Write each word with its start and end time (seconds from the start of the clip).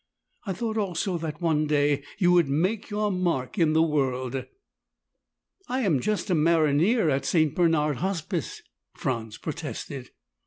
I 0.47 0.53
thought 0.53 0.77
also 0.77 1.19
that, 1.19 1.41
one 1.43 1.67
day, 1.67 2.03
you 2.17 2.31
would 2.31 2.49
make 2.49 2.89
your 2.89 3.11
mark 3.11 3.59
in 3.59 3.73
the 3.73 3.83
world." 3.83 4.47
"I 5.67 5.81
am 5.81 5.99
just 5.99 6.31
a 6.31 6.33
maronnier 6.33 7.11
at 7.11 7.23
St. 7.23 7.53
Bernard 7.53 7.97
Hospice," 7.97 8.63
Franz 8.95 9.37
protested. 9.37 10.09